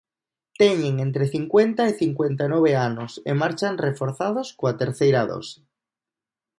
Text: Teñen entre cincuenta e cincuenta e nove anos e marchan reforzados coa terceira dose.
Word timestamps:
Teñen 0.61 0.95
entre 1.05 1.25
cincuenta 1.35 1.81
e 1.91 1.93
cincuenta 2.01 2.41
e 2.47 2.49
nove 2.53 2.71
anos 2.89 3.11
e 3.29 3.31
marchan 3.41 3.81
reforzados 3.87 4.47
coa 4.59 4.77
terceira 4.81 5.21
dose. 5.31 5.59